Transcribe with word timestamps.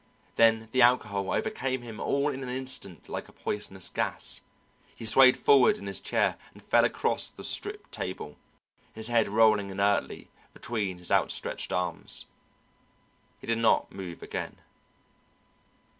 Then 0.35 0.67
the 0.71 0.81
alcohol 0.81 1.31
overcame 1.31 1.83
him 1.83 1.99
all 1.99 2.29
in 2.31 2.41
an 2.41 2.49
instant 2.49 3.07
like 3.07 3.27
a 3.29 3.31
poisonous 3.31 3.87
gas. 3.87 4.41
He 4.95 5.05
swayed 5.05 5.37
forward 5.37 5.77
in 5.77 5.85
his 5.85 5.99
chair 5.99 6.39
and 6.55 6.63
fell 6.63 6.83
across 6.85 7.29
the 7.29 7.43
stripped 7.43 7.91
table, 7.91 8.37
his 8.93 9.09
head 9.09 9.27
rolling 9.27 9.69
inertly 9.69 10.31
between 10.53 10.97
his 10.97 11.11
outstretched 11.11 11.71
arms. 11.71 12.25
He 13.37 13.45
did 13.45 13.59
not 13.59 13.91
move 13.91 14.23
again. 14.23 14.59